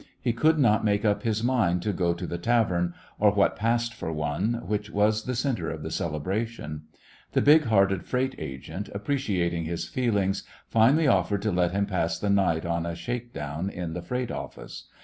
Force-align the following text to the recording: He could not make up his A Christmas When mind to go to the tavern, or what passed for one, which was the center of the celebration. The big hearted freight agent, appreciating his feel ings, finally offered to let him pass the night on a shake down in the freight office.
He 0.19 0.33
could 0.33 0.57
not 0.57 0.83
make 0.83 1.05
up 1.05 1.21
his 1.21 1.41
A 1.41 1.43
Christmas 1.43 1.47
When 1.51 1.57
mind 1.59 1.81
to 1.83 1.93
go 1.93 2.13
to 2.15 2.25
the 2.25 2.39
tavern, 2.39 2.95
or 3.19 3.29
what 3.33 3.55
passed 3.55 3.93
for 3.93 4.11
one, 4.11 4.63
which 4.65 4.89
was 4.89 5.25
the 5.25 5.35
center 5.35 5.69
of 5.69 5.83
the 5.83 5.91
celebration. 5.91 6.85
The 7.33 7.41
big 7.43 7.65
hearted 7.65 8.03
freight 8.07 8.33
agent, 8.39 8.89
appreciating 8.95 9.65
his 9.65 9.87
feel 9.87 10.17
ings, 10.17 10.41
finally 10.67 11.05
offered 11.05 11.43
to 11.43 11.51
let 11.51 11.71
him 11.73 11.85
pass 11.85 12.17
the 12.17 12.31
night 12.31 12.65
on 12.65 12.87
a 12.87 12.95
shake 12.95 13.31
down 13.31 13.69
in 13.69 13.93
the 13.93 14.01
freight 14.01 14.31
office. 14.31 14.87